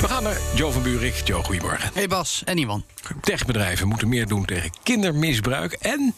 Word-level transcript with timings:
We 0.00 0.08
gaan 0.08 0.22
naar 0.22 0.38
Joe 0.54 0.72
van 0.72 0.82
Buurik. 0.82 1.14
Joe, 1.24 1.42
goedemorgen. 1.44 1.90
Hey 1.94 2.06
Bas 2.08 2.42
en 2.44 2.58
Iwan. 2.58 2.84
Techbedrijven 3.20 3.88
moeten 3.88 4.08
meer 4.08 4.26
doen 4.26 4.44
tegen 4.44 4.70
kindermisbruik. 4.82 5.72
En 5.72 6.14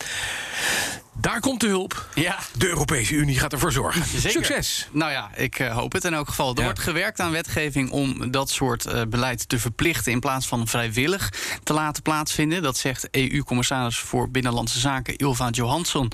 daar 1.13 1.41
komt 1.41 1.61
de 1.61 1.67
hulp. 1.67 2.09
Ja. 2.15 2.39
De 2.57 2.69
Europese 2.69 3.15
Unie 3.15 3.39
gaat 3.39 3.53
ervoor 3.53 3.73
zorgen. 3.73 4.05
Zeker. 4.05 4.31
Succes. 4.31 4.89
Nou 4.93 5.11
ja, 5.13 5.31
ik 5.35 5.59
eh, 5.59 5.75
hoop 5.77 5.93
het 5.93 6.05
in 6.05 6.15
elk 6.15 6.29
geval. 6.29 6.51
Er 6.51 6.59
Ja. 6.59 6.65
wordt 6.65 6.79
gewerkt 6.79 7.21
aan 7.21 7.31
wetgeving 7.31 7.91
om 7.91 8.31
dat 8.31 8.51
soort 8.51 8.87
eh, 8.87 9.03
beleid 9.09 9.49
te 9.49 9.59
verplichten... 9.59 10.13
in 10.13 10.21
plaats 10.21 10.47
van 10.47 10.67
vrijwillig 10.69 11.33
te 11.63 11.73
laten 11.73 12.03
plaatsvinden. 12.03 12.63
Dat 12.63 12.77
zegt 12.77 13.09
EU-commissaris 13.11 13.99
voor 13.99 14.31
Binnenlandse 14.31 14.79
Zaken 14.79 15.17
Ilva 15.17 15.51
Johansson... 15.51 16.11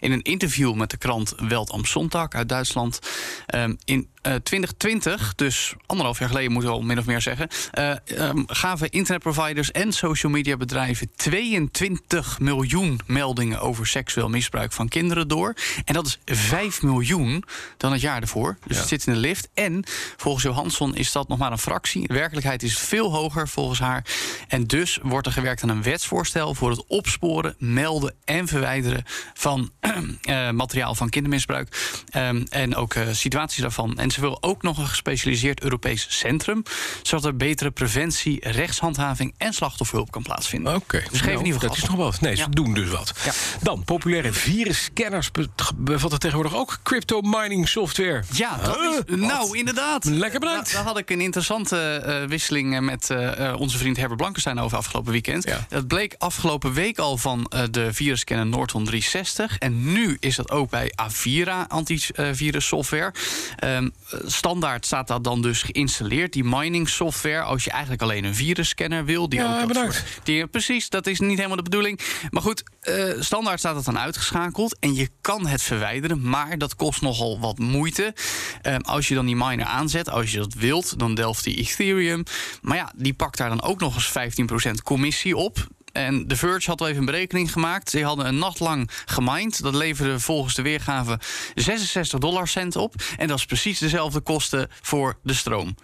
in 0.00 0.12
een 0.12 0.22
interview 0.22 0.74
met 0.74 0.90
de 0.90 0.96
krant 0.96 1.34
Welt 1.36 1.70
am 1.70 1.84
Sonntag 1.84 2.28
uit 2.28 2.48
Duitsland. 2.48 2.98
Ehm, 3.46 3.74
in 3.84 4.10
eh, 4.22 4.34
2020, 4.34 5.34
dus 5.34 5.74
anderhalf 5.86 6.18
jaar 6.18 6.28
geleden 6.28 6.52
moeten 6.52 6.70
we 6.70 6.76
al 6.76 6.82
min 6.82 6.98
of 6.98 7.06
meer 7.06 7.20
zeggen... 7.20 7.48
eh, 7.70 7.90
ehm, 8.04 8.42
gaven 8.46 8.90
internetproviders 8.90 9.70
en 9.70 9.92
social 9.92 10.32
media 10.32 10.56
bedrijven... 10.56 11.10
22 11.16 12.38
miljoen 12.40 13.00
meldingen 13.06 13.60
over 13.60 13.86
seksueel 13.86 14.28
misbruik 14.28 14.72
van 14.72 14.88
kinderen 14.88 15.28
door. 15.28 15.54
En 15.84 15.94
dat 15.94 16.06
is 16.06 16.18
5 16.24 16.82
miljoen 16.82 17.44
dan 17.76 17.92
het 17.92 18.00
jaar 18.00 18.20
ervoor. 18.20 18.56
Dus 18.66 18.78
het 18.78 18.88
zit 18.88 19.06
in 19.06 19.12
de 19.12 19.18
lift. 19.18 19.48
En 19.54 19.84
volgens 20.16 20.44
Johansson 20.44 20.96
is 20.96 21.12
dat 21.12 21.28
nog 21.28 21.38
maar 21.38 21.52
een 21.52 21.58
fractie. 21.58 22.06
De 22.06 22.14
werkelijkheid 22.14 22.62
is 22.62 22.78
veel 22.78 23.12
hoger 23.12 23.48
volgens 23.48 23.80
haar. 23.80 24.04
En 24.48 24.66
dus 24.66 24.98
wordt 25.02 25.26
er 25.26 25.32
gewerkt 25.32 25.62
aan 25.62 25.68
een 25.68 25.82
wetsvoorstel... 25.82 26.54
voor 26.54 26.70
het 26.70 26.86
opsporen, 26.86 27.54
melden 27.58 28.14
en 28.24 28.48
verwijderen 28.48 29.04
van 29.34 29.70
eh, 30.22 30.50
materiaal 30.50 30.94
van 30.94 31.08
kindermisbruik. 31.08 32.00
Ehm, 32.10 32.44
en 32.50 32.76
ook 32.76 32.94
eh, 32.94 33.08
situaties 33.12 33.62
daarvan. 33.62 33.98
En 33.98 34.10
ze 34.12 34.20
wil 34.20 34.38
ook 34.40 34.62
nog 34.62 34.78
een 34.78 34.86
gespecialiseerd 34.86 35.62
Europees 35.62 36.06
centrum... 36.08 36.62
zodat 37.02 37.24
er 37.24 37.36
betere 37.36 37.70
preventie, 37.70 38.48
rechtshandhaving 38.50 39.34
en 39.36 39.52
slachtofferhulp 39.52 40.10
kan 40.10 40.22
plaatsvinden. 40.22 40.74
Oké. 40.74 41.02
Dus 41.10 41.20
geef 41.20 41.38
in 41.38 41.44
ieder 41.46 41.52
geval 41.52 41.68
dat 41.68 41.76
is 41.78 41.84
nog 41.88 41.96
wat. 41.96 42.20
Nee, 42.20 42.36
ze 42.36 42.48
doen 42.50 42.74
dus 42.74 42.88
wat. 42.88 43.12
Ja. 43.24 43.32
Dan, 43.62 43.84
populaire 43.84 44.32
virusscanners 44.32 45.30
be- 45.30 45.48
bevatten 45.76 46.18
tegenwoordig 46.18 46.54
ook 46.54 46.78
crypto 46.82 47.20
mining 47.20 47.68
software. 47.68 48.22
Ja, 48.32 48.56
dat 48.56 48.76
is, 49.06 49.16
nou 49.16 49.58
inderdaad. 49.58 50.04
Lekker 50.04 50.40
bedankt. 50.40 50.64
Daar, 50.66 50.74
daar 50.74 50.84
had 50.84 50.98
ik 50.98 51.10
een 51.10 51.20
interessante 51.20 51.76
eh, 51.78 52.28
wisseling 52.28 52.74
eh, 52.74 52.80
met 52.80 53.10
eh, 53.10 53.54
onze 53.58 53.78
vriend 53.78 53.96
Herbert 53.96 54.18
Blankenstein 54.18 54.58
over 54.58 54.76
afgelopen 54.76 55.12
weekend. 55.12 55.44
Ja. 55.44 55.66
Dat 55.68 55.86
bleek 55.86 56.14
afgelopen 56.18 56.72
week 56.72 56.98
al 56.98 57.16
van 57.18 57.46
eh, 57.48 57.62
de 57.70 57.92
virusscanner 57.92 58.46
Norton 58.46 58.84
360. 58.84 59.58
En 59.58 59.92
nu 59.92 60.16
is 60.20 60.36
dat 60.36 60.50
ook 60.50 60.70
bij 60.70 60.92
Avira 60.94 61.64
antivirus 61.68 62.66
software. 62.66 63.12
Ehm, 63.56 63.88
standaard 64.26 64.86
staat 64.86 65.08
dat 65.08 65.24
dan 65.24 65.42
dus 65.42 65.62
geïnstalleerd, 65.62 66.32
die 66.32 66.44
mining 66.44 66.88
software. 66.88 67.42
Als 67.42 67.64
je 67.64 67.70
eigenlijk 67.70 68.02
alleen 68.02 68.24
een 68.24 68.34
virusscanner 68.34 69.04
wil. 69.04 69.28
Die 69.28 69.38
Ja, 69.40 69.52
ook 69.52 69.58
dat 69.58 69.68
bedankt. 69.68 69.94
soort 69.94 70.20
die, 70.22 70.46
precies, 70.46 70.88
dat 70.88 71.06
is 71.06 71.20
niet 71.20 71.36
helemaal 71.36 71.56
de 71.56 71.62
bedoeling. 71.62 72.00
Maar 72.30 72.42
goed, 72.42 72.62
eh, 72.80 73.04
standaard 73.18 73.58
staat 73.58 73.76
het 73.76 73.84
dan 73.84 73.98
uitgeschakeld. 73.98 74.76
En 74.80 74.94
je 74.94 75.08
kan 75.20 75.46
het 75.46 75.62
verwijderen, 75.62 76.28
maar 76.28 76.58
dat 76.58 76.76
kost 76.76 77.00
nogal 77.00 77.40
wat 77.40 77.58
moeite. 77.58 78.14
Eh, 78.62 78.76
als 78.76 79.08
je 79.08 79.14
dan 79.14 79.26
die 79.26 79.36
miner 79.36 79.66
aanzet, 79.66 80.10
als 80.10 80.32
je 80.32 80.38
dat 80.38 80.54
wilt, 80.54 80.98
dan 80.98 81.14
delft 81.14 81.44
die 81.44 81.56
Ethereum. 81.56 82.22
Maar 82.62 82.76
ja, 82.76 82.92
die 82.96 83.14
pakt 83.14 83.38
daar 83.38 83.48
dan 83.48 83.62
ook 83.62 83.80
nog 83.80 83.94
eens 83.94 84.08
15% 84.10 84.82
commissie 84.82 85.36
op. 85.36 85.66
En 85.92 86.26
The 86.26 86.36
Verge 86.36 86.70
had 86.70 86.80
al 86.80 86.86
even 86.86 86.98
een 86.98 87.04
berekening 87.04 87.52
gemaakt. 87.52 87.90
Ze 87.90 88.02
hadden 88.02 88.26
een 88.26 88.38
nacht 88.38 88.60
lang 88.60 88.90
gemined. 89.04 89.62
Dat 89.62 89.74
leverde 89.74 90.20
volgens 90.20 90.54
de 90.54 90.62
weergave 90.62 91.18
66 91.54 92.18
dollar 92.18 92.48
cent 92.48 92.76
op. 92.76 92.94
En 93.16 93.28
dat 93.28 93.38
is 93.38 93.44
precies 93.44 93.78
dezelfde 93.78 94.20
kosten 94.20 94.68
voor 94.80 95.18
de 95.22 95.34
stroom. 95.34 95.74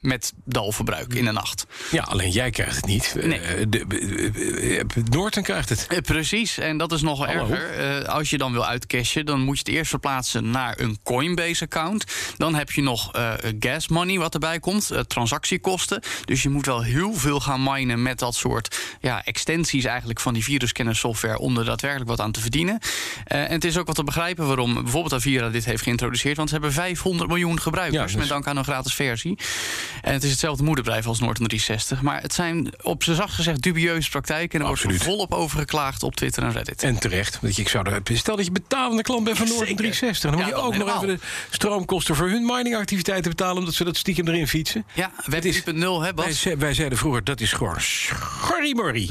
Met 0.00 0.32
dalverbruik 0.44 1.14
in 1.14 1.24
de 1.24 1.32
nacht. 1.32 1.66
Ja, 1.90 2.02
alleen 2.02 2.30
jij 2.30 2.50
krijgt 2.50 2.76
het 2.76 2.86
niet. 2.86 3.14
Nee. 3.22 3.40
Eh, 3.40 3.64
de, 3.68 3.84
eh, 3.88 4.78
eh, 4.80 4.86
Noorten 5.10 5.42
krijgt 5.42 5.68
het. 5.68 6.02
Precies, 6.02 6.58
en 6.58 6.76
dat 6.76 6.92
is 6.92 7.02
nog 7.02 7.26
Hallo. 7.26 7.40
erger. 7.40 8.06
Als 8.08 8.30
je 8.30 8.38
dan 8.38 8.52
wil 8.52 8.66
uitcashen, 8.66 9.26
dan 9.26 9.40
moet 9.40 9.58
je 9.58 9.62
het 9.64 9.74
eerst 9.74 9.90
verplaatsen 9.90 10.50
naar 10.50 10.80
een 10.80 10.98
Coinbase-account. 11.02 12.04
Dan 12.36 12.54
heb 12.54 12.70
je 12.70 12.82
nog 12.82 13.12
eh, 13.12 13.32
gas 13.58 13.88
money 13.88 14.18
wat 14.18 14.34
erbij 14.34 14.60
komt, 14.60 14.90
transactiekosten. 15.06 16.02
Dus 16.24 16.42
je 16.42 16.48
moet 16.48 16.66
wel 16.66 16.82
heel 16.82 17.14
veel 17.14 17.40
gaan 17.40 17.62
minen 17.62 18.02
met 18.02 18.18
dat 18.18 18.34
soort 18.34 18.78
ja, 19.00 19.24
extensies 19.24 19.84
eigenlijk 19.84 20.20
van 20.20 20.34
die 20.34 20.44
virusscanner 20.44 20.96
software 20.96 21.38
om 21.38 21.58
er 21.58 21.64
daadwerkelijk 21.64 22.10
wat 22.10 22.20
aan 22.20 22.32
te 22.32 22.40
verdienen. 22.40 22.78
En 23.24 23.50
het 23.50 23.64
is 23.64 23.76
ook 23.78 23.86
wat 23.86 23.96
te 23.96 24.04
begrijpen 24.04 24.46
waarom 24.46 24.74
bijvoorbeeld 24.74 25.12
Avira 25.14 25.48
dit 25.48 25.64
heeft 25.64 25.82
geïntroduceerd, 25.82 26.36
want 26.36 26.48
ze 26.48 26.54
hebben 26.54 26.72
500 26.72 27.28
miljoen 27.28 27.60
gebruikers 27.60 28.00
Ja, 28.00 28.06
dus- 28.06 28.16
met 28.16 28.28
dank 28.28 28.46
aan 28.46 28.56
een 28.56 28.64
gratis 28.64 28.94
versie. 28.94 29.38
En 30.02 30.12
het 30.12 30.24
is 30.24 30.30
hetzelfde 30.30 30.62
moederbedrijf 30.64 31.06
als 31.06 31.18
Norton 31.20 31.46
360, 31.46 32.02
maar 32.02 32.22
het 32.22 32.34
zijn 32.34 32.72
op 32.82 33.02
z'n 33.02 33.14
zacht 33.14 33.34
gezegd 33.34 33.62
dubieuze 33.62 34.10
praktijken 34.10 34.60
en 34.60 34.66
er 34.66 34.80
wordt 34.84 35.02
volop 35.04 35.34
over 35.34 35.58
geklaagd 35.58 36.02
op 36.02 36.16
Twitter 36.16 36.42
en 36.42 36.52
Reddit. 36.52 36.82
En 36.82 36.98
terecht. 36.98 37.38
Want 37.40 37.58
ik 37.58 37.68
zou 37.68 37.90
er, 37.90 38.00
stel 38.16 38.36
dat 38.36 38.44
je 38.44 38.52
betalende 38.52 39.02
klant 39.02 39.24
bent 39.24 39.36
van 39.38 39.46
Zeker. 39.46 39.64
360. 39.76 40.30
Dan 40.30 40.40
moet 40.40 40.48
Ja, 40.48 40.56
je 40.56 40.62
ook 40.62 40.76
nog 40.76 40.94
even 40.96 41.06
de 41.08 41.18
stroomkosten 41.50 42.14
voor 42.16 42.28
hun 42.28 42.46
miningactiviteiten 42.46 43.30
betalen. 43.30 43.56
Omdat 43.56 43.74
ze 43.74 43.84
dat 43.84 43.96
stiekem 43.96 44.28
erin 44.28 44.48
fietsen. 44.48 44.84
Ja, 44.94 45.10
web 45.24 45.42
3.0, 45.44 45.78
hè 45.78 45.98
Wij, 46.00 46.12
Bas? 46.14 46.40
ze- 46.40 46.56
wij 46.56 46.74
zeiden 46.74 46.98
vroeger, 46.98 47.24
dat 47.24 47.40
is 47.40 47.52
gewoon 47.52 47.80
schorrimorrie. 47.80 49.08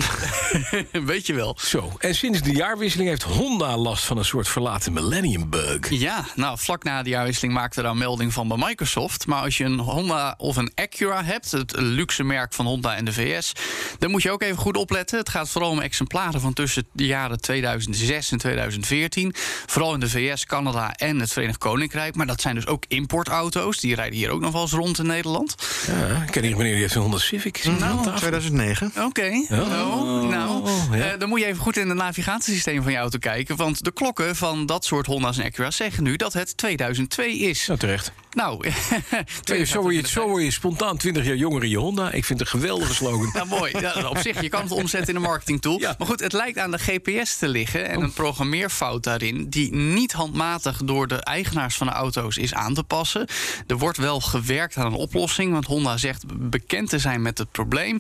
Weet 0.92 1.28
je 1.28 1.34
wel. 1.34 1.58
Zo. 1.59 1.92
En 2.00 2.16
sinds 2.16 2.42
de 2.42 2.52
jaarwisseling 2.52 3.09
heeft 3.09 3.24
Honda 3.24 3.78
last 3.78 4.04
van 4.06 4.18
een 4.18 4.25
soort 4.25 4.48
verlaten 4.48 4.94
millennium 4.94 5.50
bug. 5.50 5.90
Ja, 5.90 6.25
nou, 6.36 6.58
vlak 6.59 6.84
na 6.84 7.04
de 7.04 7.09
jaarwisseling 7.09 7.54
maakte 7.54 7.81
daar 7.81 7.98
melding 7.98 8.34
van 8.34 8.48
bij 8.48 8.58
Microsoft. 8.58 9.25
Maar 9.28 9.42
als 9.42 9.58
je 9.58 9.64
een 9.64 9.80
Honda 9.80 10.34
of 10.38 10.56
een 10.56 10.72
Acura 10.77 11.23
hebt, 11.23 11.51
het 11.51 11.73
luxe 11.75 12.23
merk 12.23 12.53
van 12.53 12.65
Honda 12.65 12.95
en 12.95 13.05
de 13.05 13.13
VS... 13.13 13.51
dan 13.99 14.11
moet 14.11 14.21
je 14.21 14.31
ook 14.31 14.41
even 14.41 14.57
goed 14.57 14.77
opletten. 14.77 15.17
Het 15.17 15.29
gaat 15.29 15.49
vooral 15.49 15.71
om 15.71 15.79
exemplaren 15.79 16.41
van 16.41 16.53
tussen 16.53 16.88
de 16.91 17.05
jaren 17.05 17.41
2006 17.41 18.31
en 18.31 18.38
2014. 18.38 19.33
Vooral 19.65 19.93
in 19.93 19.99
de 19.99 20.09
VS, 20.09 20.45
Canada 20.45 20.93
en 20.93 21.19
het 21.19 21.33
Verenigd 21.33 21.57
Koninkrijk. 21.57 22.15
Maar 22.15 22.27
dat 22.27 22.41
zijn 22.41 22.55
dus 22.55 22.67
ook 22.67 22.83
importauto's. 22.88 23.79
Die 23.79 23.95
rijden 23.95 24.17
hier 24.17 24.29
ook 24.29 24.41
nog 24.41 24.51
wel 24.51 24.61
eens 24.61 24.71
rond 24.71 24.99
in 24.99 25.05
Nederland. 25.07 25.55
Ja, 25.88 26.23
ik 26.23 26.31
ken 26.31 26.41
hier 26.41 26.51
een 26.51 26.57
meneer 26.57 26.73
die 26.73 26.81
heeft 26.81 26.95
een 26.95 27.01
Honda 27.01 27.17
Civic. 27.17 27.57
Tafel? 27.57 28.13
2009. 28.13 28.91
Oké. 29.05 29.45
Oh, 29.51 30.29
nou, 30.29 30.69
ja. 30.91 31.11
eh, 31.11 31.19
dan 31.19 31.29
moet 31.29 31.39
je 31.39 31.45
even 31.45 31.61
goed 31.61 31.77
in 31.77 31.89
het 31.89 31.97
navigatiesysteem 31.97 32.83
van 32.83 32.91
je 32.91 32.97
auto 32.97 33.17
kijken. 33.17 33.55
Want 33.55 33.83
de 33.83 33.91
klokken 33.91 34.35
van 34.35 34.65
dat 34.65 34.85
soort 34.85 35.05
Honda's 35.05 35.38
en 35.38 35.45
Acura's 35.45 35.75
zeggen 35.75 36.03
nu 36.03 36.15
dat 36.15 36.33
het 36.33 36.57
2002 36.57 37.38
is. 37.38 37.67
Nou, 37.67 37.79
terecht. 37.79 38.11
Nou, 38.31 38.69
zo, 39.65 39.81
word 39.81 39.95
je, 39.95 40.07
zo 40.07 40.27
word 40.27 40.44
je 40.44 40.51
spontaan 40.73 40.97
20 40.97 41.25
jaar 41.25 41.35
jonger 41.35 41.63
in 41.63 41.69
je 41.69 41.78
Honda. 41.78 42.11
Ik 42.11 42.25
vind 42.25 42.39
het 42.39 42.53
een 42.53 42.59
geweldige 42.59 42.94
slogan. 42.94 43.29
Nou, 43.33 43.47
mooi. 43.47 43.79
Ja, 43.79 44.09
op 44.09 44.17
zich, 44.17 44.41
je 44.41 44.50
kan 44.50 44.61
het 44.61 44.72
omzetten 44.72 45.09
in 45.09 45.16
een 45.16 45.28
marketingtool. 45.28 45.79
Ja. 45.79 45.95
Maar 45.97 46.07
goed, 46.07 46.19
het 46.19 46.33
lijkt 46.33 46.57
aan 46.57 46.72
de 46.72 46.78
GPS 46.78 47.38
te 47.38 47.47
liggen 47.47 47.89
en 47.89 48.01
een 48.01 48.13
programmeerfout 48.13 49.03
daarin... 49.03 49.50
die 49.50 49.75
niet 49.75 50.11
handmatig 50.11 50.77
door 50.83 51.07
de 51.07 51.16
eigenaars 51.16 51.77
van 51.77 51.88
de 51.88 51.94
auto's 51.94 52.38
is 52.38 52.53
aan 52.53 52.73
te 52.73 52.83
passen. 52.83 53.27
Er 53.67 53.77
wordt 53.77 53.97
wel 53.97 54.19
gewerkt 54.19 54.77
aan 54.77 54.85
een 54.85 54.94
oplossing, 54.94 55.51
want 55.51 55.66
Honda 55.66 55.97
zegt 55.97 56.23
bekend 56.50 56.89
te 56.89 57.00
zijn 57.00 57.22
met 57.22 57.38
het 57.38 57.51
probleem. 57.51 58.00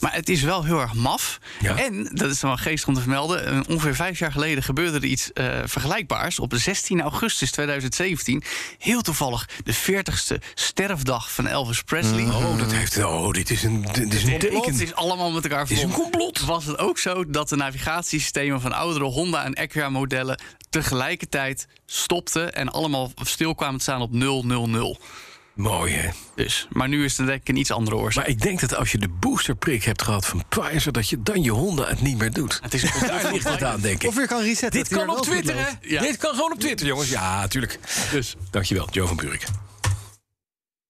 Maar 0.00 0.14
het 0.14 0.28
is 0.28 0.42
wel 0.42 0.64
heel 0.64 0.80
erg 0.80 0.94
maf. 0.94 1.38
Ja. 1.60 1.76
En, 1.76 2.10
dat 2.12 2.30
is 2.30 2.40
wel 2.40 2.56
geestig 2.56 2.88
om 2.88 2.94
te 2.94 3.00
vermelden... 3.00 3.46
eh, 3.46 3.60
ongeveer 3.68 3.94
vijf 3.94 4.18
jaar 4.18 4.32
geleden 4.32 4.62
gebeurde 4.62 4.96
er 4.96 5.04
iets 5.04 5.32
eh, 5.32 5.58
vergelijkbaars. 5.64 6.38
Op 6.38 6.52
16 6.56 7.00
augustus 7.00 7.50
2017, 7.50 8.42
heel 8.78 9.00
toevallig 9.00 9.48
de 9.64 9.74
40ste 9.74 10.54
sterfdag 10.54 11.32
van 11.32 11.46
Elvis 11.46 11.82
Presley... 11.90 12.24
Oh, 12.24 12.58
dat 12.58 12.72
heeft, 12.72 13.04
oh 13.04 13.30
dit 13.30 13.50
is 13.50 13.62
een, 13.62 13.86
dit 13.92 14.14
is 14.14 14.22
een 14.24 14.38
complot 14.38 14.64
teken. 14.64 14.80
is 14.80 14.94
allemaal 14.94 15.30
met 15.30 15.44
elkaar 15.44 15.62
is 15.62 15.70
een 15.70 15.76
verbonden. 15.76 16.02
complot. 16.02 16.40
Was 16.40 16.64
het 16.64 16.78
ook 16.78 16.98
zo 16.98 17.30
dat 17.30 17.48
de 17.48 17.56
navigatiesystemen 17.56 18.60
van 18.60 18.72
oudere 18.72 19.04
Honda 19.04 19.44
en 19.44 19.54
Acura-modellen 19.54 20.40
tegelijkertijd 20.70 21.66
stopten 21.86 22.52
en 22.52 22.68
allemaal 22.68 23.12
stil 23.22 23.54
kwamen 23.54 23.76
te 23.76 23.82
staan 23.82 24.00
op 24.00 24.12
000? 24.12 24.98
Mooi, 25.54 25.92
hè? 25.92 26.08
Dus, 26.34 26.66
maar 26.70 26.88
nu 26.88 27.04
is 27.04 27.16
het 27.16 27.26
denk 27.26 27.40
ik 27.40 27.48
een 27.48 27.56
iets 27.56 27.70
andere 27.70 27.96
oorzaak. 27.96 28.24
Maar 28.24 28.34
ik 28.34 28.40
denk 28.40 28.60
dat 28.60 28.74
als 28.74 28.92
je 28.92 28.98
de 28.98 29.08
boosterprik 29.08 29.84
hebt 29.84 30.02
gehad 30.02 30.26
van 30.26 30.44
Pfizer... 30.48 30.92
dat 30.92 31.08
je 31.08 31.22
dan 31.22 31.42
je 31.42 31.50
Honda 31.50 31.88
het 31.88 32.00
niet 32.00 32.18
meer 32.18 32.32
doet. 32.32 32.58
Het 32.62 32.74
is 32.74 32.82
een 32.82 32.90
Daar 33.06 33.32
ligt 33.32 33.48
het 33.48 33.62
aan, 33.62 33.80
denk 33.80 34.02
ik. 34.02 34.08
Of 34.08 34.14
weer 34.14 34.26
kan 34.26 34.42
resetten. 34.42 34.82
Dit 34.82 34.88
kan 34.88 35.08
op 35.08 35.22
Twitter, 35.22 35.56
hè? 35.56 35.68
Ja. 35.80 36.00
Dit 36.00 36.16
kan 36.16 36.34
gewoon 36.34 36.52
op 36.52 36.60
Twitter, 36.60 36.86
jongens. 36.86 37.08
Ja, 37.08 37.40
natuurlijk. 37.40 37.78
Dus, 38.12 38.36
dankjewel, 38.50 38.88
Joe 38.90 39.06
van 39.06 39.16
Buurik. 39.16 39.44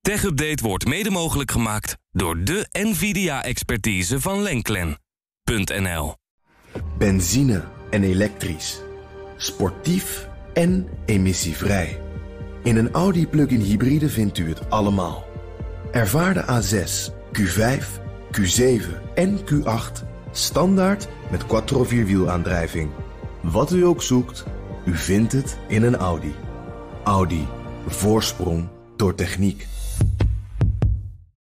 Tech 0.00 0.24
Update 0.24 0.62
wordt 0.62 0.86
mede 0.86 1.10
mogelijk 1.10 1.50
gemaakt 1.50 1.96
door 2.12 2.44
de 2.44 2.68
NVIDIA-expertise 2.72 4.20
van 4.20 4.42
Lenklen. 4.42 4.98
Audi.nl 5.44 6.14
Benzine 6.98 7.64
en 7.90 8.02
elektrisch. 8.02 8.80
Sportief 9.36 10.28
en 10.52 10.88
emissievrij. 11.06 12.00
In 12.62 12.76
een 12.76 12.90
Audi 12.90 13.26
plug-in 13.26 13.60
hybride 13.60 14.08
vindt 14.08 14.38
u 14.38 14.48
het 14.48 14.70
allemaal. 14.70 15.24
Ervaar 15.92 16.34
de 16.34 16.44
A6, 16.44 17.12
Q5, 17.38 17.84
Q7 18.40 19.14
en 19.14 19.38
Q8 19.38 20.04
standaard 20.32 21.08
met 21.30 21.46
quattro 21.46 21.84
vierwielaandrijving. 21.84 22.90
Wat 23.40 23.72
u 23.72 23.84
ook 23.84 24.02
zoekt, 24.02 24.44
u 24.84 24.96
vindt 24.96 25.32
het 25.32 25.58
in 25.68 25.82
een 25.82 25.96
Audi. 25.96 26.34
Audi. 27.04 27.46
Voorsprong 27.86 28.68
door 28.96 29.14
techniek. 29.14 29.66